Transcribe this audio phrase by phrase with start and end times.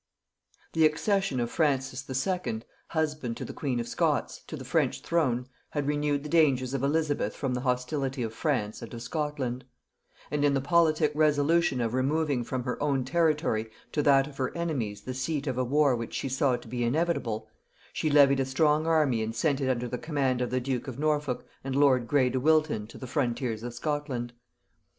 [0.73, 5.45] The accession of Francis II., husband to the queen of Scots, to the French throne
[5.69, 9.63] had renewed the dangers of Elizabeth from the hostility of France and of Scotland;
[10.31, 14.49] and in the politic resolution of removing from her own territory to that of her
[14.57, 17.47] enemies the seat of a war which she saw to be inevitable,
[17.93, 20.97] she levied a strong army and sent it under the command of the duke of
[20.97, 24.33] Norfolk and lord Grey de Wilton to the frontiers of Scotland.